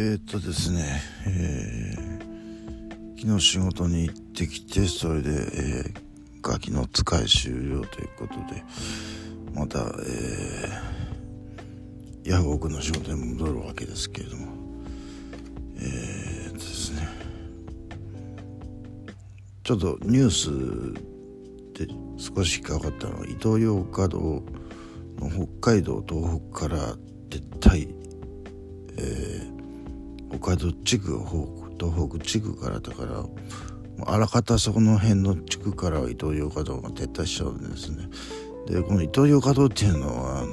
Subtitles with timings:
[0.00, 5.92] えー、っとですね、えー、昨日仕事に行ってきてそれで、えー、
[6.40, 8.62] ガキの使い終了ということで
[9.52, 14.46] また、えー、ヤフオクの仕事に戻るわけですけれども
[15.80, 17.08] えー、ですね
[19.64, 25.28] ちょっとニュースで少し引っかかったのはイトーヨーカドーの
[25.60, 26.94] 北海道東北から
[27.30, 27.92] 撤退、
[28.96, 29.57] えー
[30.30, 31.18] 北海道地区
[31.78, 33.24] 東北地区からだから
[34.06, 38.08] あらかたそこの辺の地区からはイトーヨーカドーが撤退しちゃうんですね。
[38.66, 40.44] でこのイトーヨーカドーっていうのは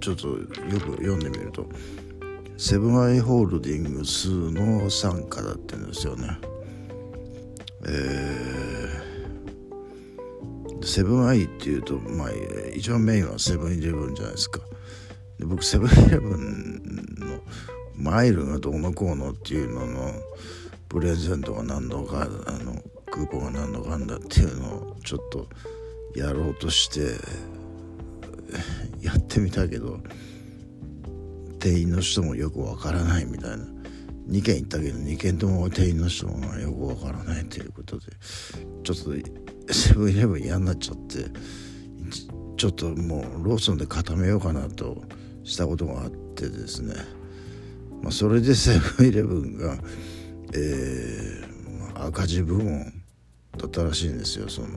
[0.00, 1.66] ちょっとよく読んでみると
[2.56, 6.38] セブンアイ・ホールディングスの傘下だってんですよね。
[7.86, 12.30] えー、セブンアイっていうとまあ
[12.74, 14.60] 一番メインはセブンイレブンじゃないですか。
[15.38, 16.69] で僕セブンイレブン
[18.00, 20.12] マイルがどうのこうのっていうのの
[20.88, 22.24] プレゼントが何度かあ
[22.64, 22.74] の
[23.10, 25.48] クーポンが何度かあんだっていうのをちょっと
[26.14, 27.16] やろうとして
[29.00, 30.00] やってみたけど
[31.58, 33.66] 店員の人もよくわからないみたいな。
[34.28, 38.06] 2軒行ったけど2軒とも店員の人もよくわからないということで
[38.84, 41.24] ちょっとセブンイレブン嫌になっちゃって
[42.56, 45.02] ちょっともうローソンで固めようかなと
[45.42, 46.94] したことがあってですね。
[48.02, 49.76] まあ、それでセブンイレブンが、
[50.54, 52.92] えーまあ、赤字部門
[53.56, 54.68] だったらしいんですよその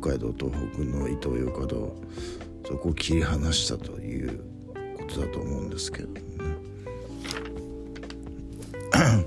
[0.00, 1.96] 北海道東北の伊東洋華堂
[2.66, 4.40] そこを切り離したという
[4.96, 6.22] ことだと思うんですけどね。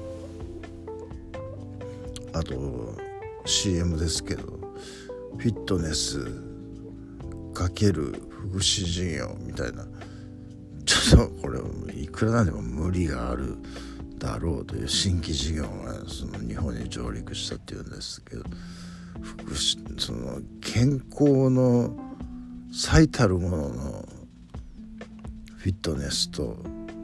[2.34, 2.96] あと
[3.46, 4.44] CM ですけど
[5.38, 6.20] フィットネス
[7.54, 11.60] かける福祉事業みたいなょっとこれ
[11.96, 13.58] いくらなんでも無理がある
[14.18, 18.44] だろうという新規事業がその日本に上陸したっていうんですけど
[19.22, 21.92] 福祉その健康の
[22.72, 24.06] 最たるものの
[25.58, 26.58] フィットネスと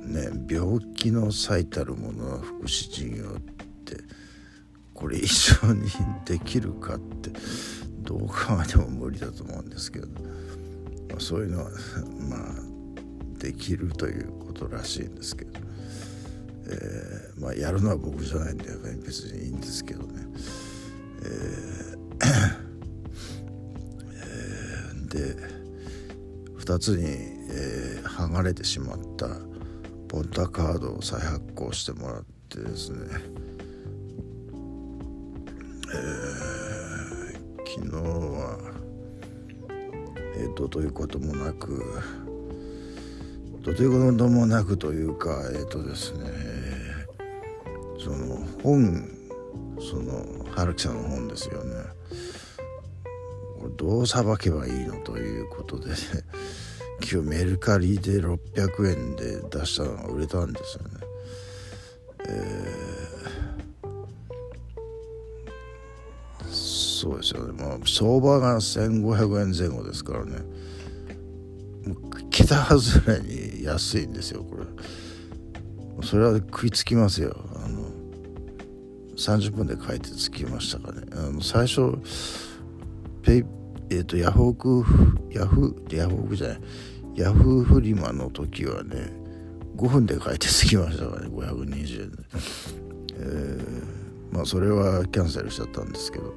[0.05, 3.41] ね病気の最たるものの福祉事業っ
[3.83, 3.97] て
[4.93, 5.89] これ一緒に
[6.25, 7.31] できるかって
[7.99, 8.33] どう考
[8.63, 11.71] えても無理だと思うんですけど、まあ、そういうのは
[12.29, 12.66] まあ
[13.37, 15.59] できるということらしいんですけど、
[16.67, 18.65] えー、まあやるのは僕じゃないんで
[19.05, 20.25] 別にいいんですけどね、
[21.23, 25.35] えー、で
[26.59, 29.27] 2つに、えー、剥がれてしまった
[30.07, 32.97] ポンタカードを再発行してもらってですね、
[35.93, 38.57] えー、昨日は、
[40.37, 41.83] えー、とということもなく
[43.75, 46.25] ということもなくというかえっ、ー、とですね
[47.99, 49.09] その本
[49.79, 51.97] その春樹さんの本ですよね。
[53.75, 55.95] どうさばけばいいのということで、ね、
[56.99, 60.89] 今日メルカリで600円で出したのが売れたんですよね。
[62.29, 67.63] えー、そうですよね。
[67.63, 70.37] まあ相場が1500円前後ですからね。
[72.31, 74.65] 桁外れに安いんですよこれ。
[76.03, 77.35] それは食いつきますよ。
[77.55, 77.89] あの
[79.15, 81.01] 30分で書いてつきましたかね。
[81.13, 81.97] あの最初
[83.23, 83.43] ペイ
[83.89, 84.83] えっ、ー、とヤフオク
[85.31, 86.59] ヤフヤフオクじゃない。
[87.15, 89.11] ヤフーフリマの時はね
[89.75, 91.27] 5分で書いてつきましたからね。
[91.29, 92.17] 520円で、
[93.13, 96.35] えー、まあそれはキャンセルしちゃったんですけど。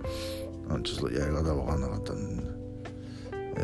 [0.71, 2.43] あのちょっとやり方分かんなかったんで、
[3.33, 3.61] え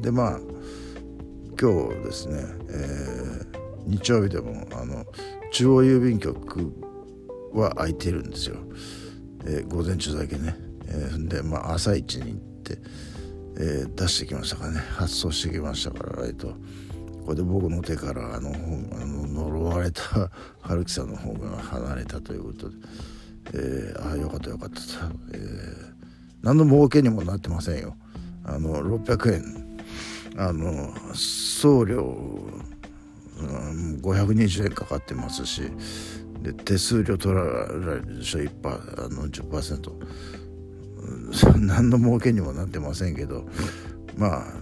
[0.02, 0.40] でまあ
[1.58, 5.06] 今日ですね、えー、日曜日でもあの
[5.52, 6.72] 中央郵便局
[7.54, 8.56] は空いてるんですよ、
[9.46, 10.54] えー、午前中だけね、
[10.86, 12.78] えー、で、まあ、朝一に行って、
[13.58, 14.80] えー、出してきましたからね。
[14.80, 16.54] 発送してきましたからえっと。
[17.24, 18.52] これで僕の手からあのあ
[19.04, 20.02] の呪われた
[20.60, 22.76] 春樹さんの方が離れたということで、
[23.54, 24.82] えー、ああよかったよかったと、
[25.32, 25.94] えー、
[26.42, 27.96] 何の儲けにもなってませんよ。
[28.44, 29.65] あの600円
[30.36, 32.02] あの送料、
[33.38, 35.62] うん、520円かかってますし
[36.42, 39.92] で手数料取られるでしょ1パあの10%、
[41.54, 43.46] うん、何の儲けにもなってませんけど
[44.16, 44.52] まあ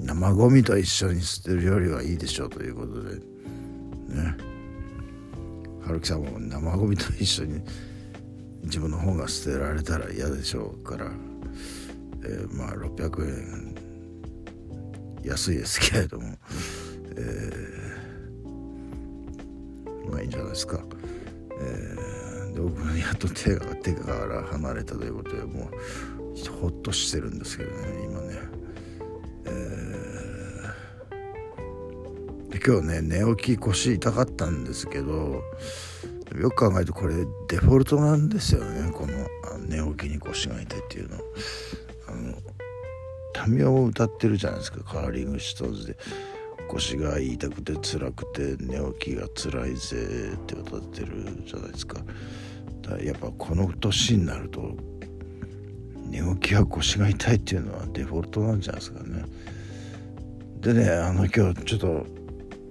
[0.00, 4.54] 生ゴミと一緒に捨てるよりはいいでしょうということでね。
[5.86, 7.60] 春樹さんも生ゴミと一緒に
[8.62, 11.10] 自分の本が捨てられたら嫌でしょうから、
[12.24, 13.74] えー、まあ600円
[15.24, 16.36] 安いですけれども、
[17.16, 17.50] え
[20.10, 20.80] まあいいんじゃないですか。
[21.60, 28.38] えー、で僕やっと手が手から離れたということでもうほっとしてるんですけどね今ね。
[29.46, 35.42] えー、で今日ね寝起き腰痛かったんですけど
[36.38, 37.14] よく考えるとこれ
[37.48, 39.12] デフォルトなんですよねこの
[39.66, 41.08] 寝起きに腰が痛いっていう。
[41.08, 41.18] の
[43.44, 44.82] タミヤを歌ってるじゃないですか。
[44.84, 45.96] カーリングシトーズで。
[46.66, 52.00] 腰が痛くて辛くて寝起きが辛いぜって歌ってるじゃないですか。
[52.80, 54.74] だやっぱこの年になると
[56.08, 59.24] 寝起きは腰が痛いっていうのはデフォルトなんじゃないですかね。
[60.60, 62.06] でねあの今日ちょっと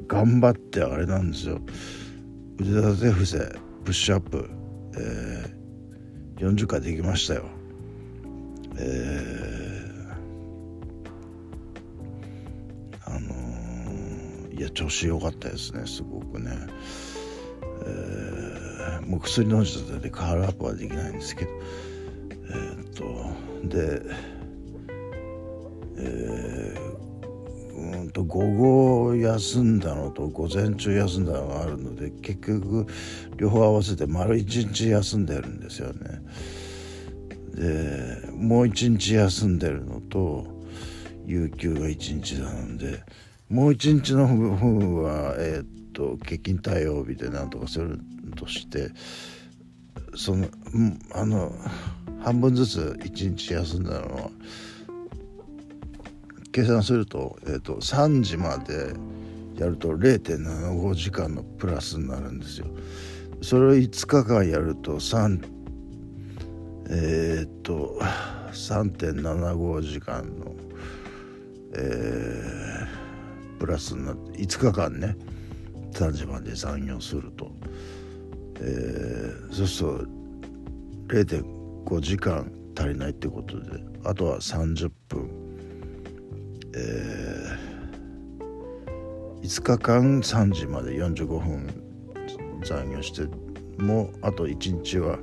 [0.07, 1.61] 頑張ってあれなんですよ。
[2.59, 3.37] 腕立て伏せ
[3.85, 4.49] プッシュアップ、
[4.97, 7.45] えー、40回できましたよ。
[8.79, 9.72] えー
[14.57, 16.51] いや調子良かったですねすごくね、
[17.85, 21.51] えー、もう薬飲んじゃったんでカールアップはできないんですけど。
[22.45, 24.01] えー、っとで
[25.97, 28.41] えー、うんと午
[29.05, 32.87] 後休んだのと午前中休んだのがあるので結局
[33.37, 36.21] 両方合わせて丸一日休んでるんですよね。
[37.55, 40.47] でもう一日休んでるのと
[41.25, 43.03] 有給が一日なので
[43.49, 47.99] もう一日の分は、えー、っと欠勤対応日でなんとかする
[48.35, 48.89] として
[50.15, 50.47] その
[51.13, 51.51] あの
[52.21, 54.29] 半分ずつ一日休んだのは
[56.51, 58.93] 計算すると,、えー、と3時まで
[59.55, 62.67] やると0.75時間のプラスになるんですよ。
[63.41, 65.45] それを5日間やると3
[66.89, 67.99] えっ、と
[68.51, 70.53] 3.75時間の
[71.75, 72.72] えー
[73.63, 75.15] プラスになって5日間ね
[75.93, 77.49] 3時まで残業すると、
[78.59, 80.05] えー、そうする
[81.07, 85.29] と0.5時間足りないってことであとは30分、
[86.75, 93.21] えー、5日間3時まで45分残業して
[93.81, 95.17] もうあと1日は、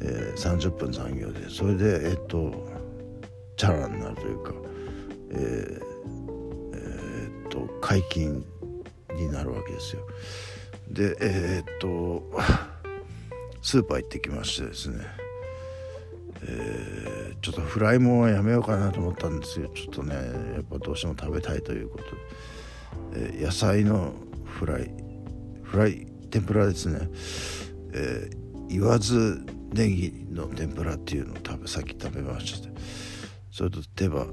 [0.00, 2.50] えー、30分残業でそれでえっ、ー、と
[3.58, 4.54] チャラになるというか、
[5.32, 5.87] えー、
[7.88, 8.44] 解禁
[9.14, 10.02] になるわけですよ。
[10.90, 12.22] でえー、っと
[13.62, 15.06] スーパー行ってきましてですね、
[16.42, 19.70] えー、ちょっとフライもやめようかなと思ったんですよ。
[19.74, 21.96] ちょっとねやっぱどうしても食べたいというこ
[23.12, 24.12] とで、えー、野菜の
[24.44, 24.92] フライ。
[25.62, 27.08] フライ天ぷらですね、
[27.94, 32.68] えー、言わずネギの天ぷらっていうのを食べさっき食べまして。
[33.50, 34.26] それと手羽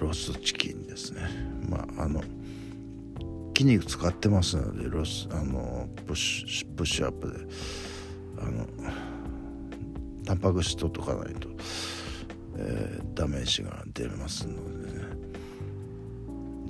[0.00, 1.20] ローストチキンですね。
[1.68, 2.22] まああの
[3.56, 7.38] 筋肉使ってますのでロスあのプッシュプッシュアップで。
[8.42, 8.66] あの
[10.24, 11.48] タンパク質取っとかないと、
[12.56, 14.54] えー、ダメージが出ますの
[14.86, 15.02] でね。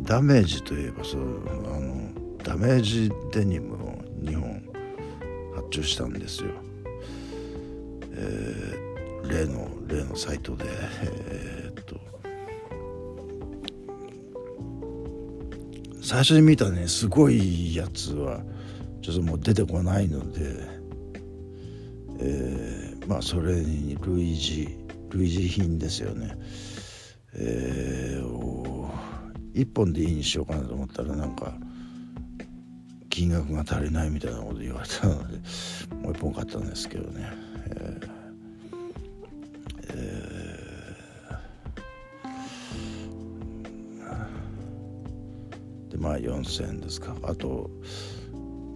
[0.02, 2.10] ダメージといえばそうあの
[2.42, 4.62] ダメージデニムを2本
[5.54, 6.50] 発注したんですよ、
[8.10, 10.64] えー、例の例のサイトで、
[11.02, 11.71] え
[16.02, 18.40] 最初に見たねすごいやつは
[19.02, 20.40] ちょっともう出てこないので、
[22.18, 26.36] えー、まあそれに類似類似品ですよね。
[27.34, 28.90] えー、
[29.54, 31.54] 1本でいいにしようかなと思ったらなんか
[33.08, 35.38] 金額が足りないみたいなこと言われたので
[36.02, 37.28] もう1本買ったんですけどね。
[37.66, 38.21] えー
[46.02, 47.16] まあ4,000円ですか。
[47.22, 47.70] あと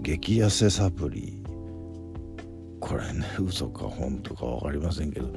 [0.00, 1.42] 激痩せサプリ。
[2.78, 5.28] これね嘘か本とか分かりませんけど、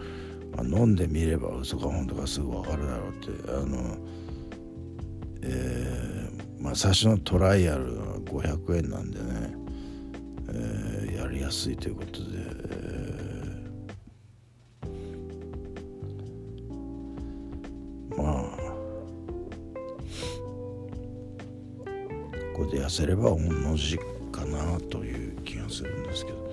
[0.55, 3.97] まあ、飲んでみれば嘘か本とかすぐ分かるだろうってあの
[5.41, 9.55] えー、まあ最初のトライアルは500円なんでね、
[10.49, 12.98] えー、やりやすいということで、え
[22.59, 23.37] こで痩せれば同
[23.77, 23.97] じ
[24.31, 26.51] かなという気がするんですけどうん。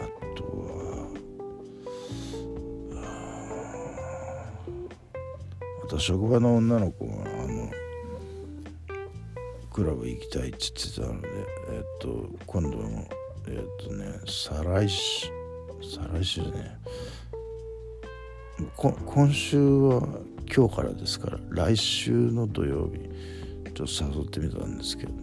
[0.00, 0.44] あと
[2.94, 3.00] は
[5.84, 7.70] あと職場の女の子があの
[9.72, 11.28] クラブ行きたいって言ってたので
[11.70, 13.08] えっと今度の
[13.46, 15.28] えっとね再来週
[15.96, 16.76] 再来週ね
[18.76, 20.02] 今週は
[20.52, 23.08] 今日からですから来週の土曜日
[23.72, 25.22] ちょっと誘ってみたんですけどね、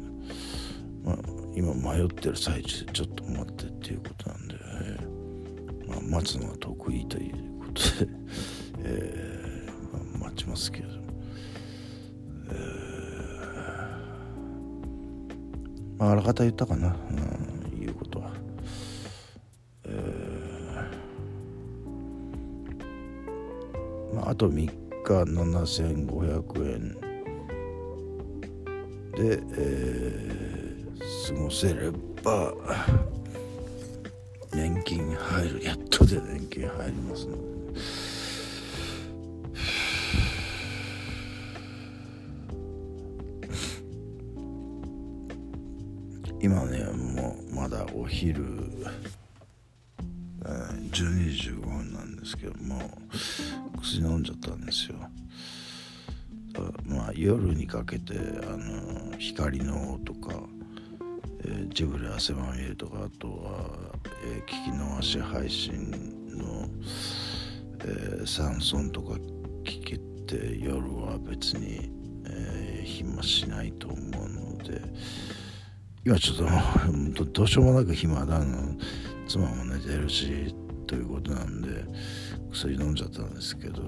[1.03, 1.17] まあ、
[1.53, 8.11] 今迷ってる最中でちょっと待ってっていうことなんで、えー、まあ、待つのが得意ということで、
[8.79, 10.87] えー、まあ、待ちますけど、
[12.51, 17.54] えー、まあ、あらかた言ったかな、うん、
[24.25, 24.73] あ、と3日
[25.05, 26.97] 7500円。
[29.15, 31.91] で、えー、過ごせれ
[32.21, 32.53] ば
[34.51, 37.37] 年金入るやっとで年金入りますの。
[46.23, 48.43] で、今ねもうまだお昼
[51.35, 52.79] 15分なんですけども
[53.81, 54.97] 薬飲んじゃったんですよ。
[56.85, 60.33] まあ、夜にかけてあの光のとか、
[61.43, 63.91] えー、ジブリ汗まみれとかあとは、
[64.23, 65.91] えー、聞き逃し配信
[66.37, 66.69] の、
[67.81, 69.15] えー、サンソンとか
[69.63, 71.91] 聞けて夜は別に、
[72.25, 74.81] えー、暇しないと思うので
[76.05, 78.77] 今ちょっと どうしようもなく暇だの
[79.27, 81.83] 妻も寝てるしということなんで
[82.51, 83.81] 薬飲んじゃったんですけど、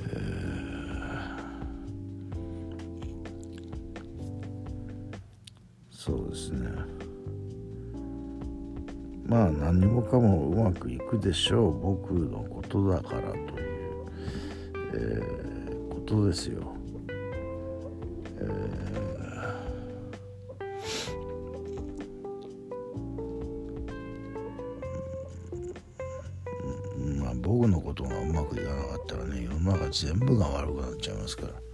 [0.00, 0.68] えー
[6.08, 6.70] そうですね
[9.26, 13.46] まあ何もかもうまくいくでしょう僕のことだからという、
[14.94, 16.72] えー、ことですよ。
[29.90, 31.67] 全部が悪くなっちゃいますから。